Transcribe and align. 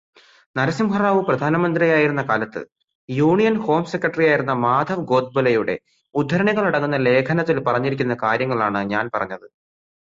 നരസിംഹറാവു 0.55 1.19
പ്രധാനമന്ത്രിയായിരുന്ന 1.27 2.21
കാലത്ത് 2.21 2.61
union 3.09 3.55
home 3.57 3.83
സെക്രട്ടറിയായിരുന്ന 3.85 4.53
മാധവ് 4.65 5.05
ഗോദ്ബോലെയുടെ 5.05 5.75
ഉദ്ധരണികളടങ്ങുന്ന 6.15 6.99
ലേഖനത്തിൽ 7.07 7.59
പറഞ്ഞിരിക്കുന്ന 7.63 8.17
കാര്യങ്ങളാണ് 8.23 8.81
ഞാൻ 8.93 9.09
പറഞ്ഞത്. 9.15 9.47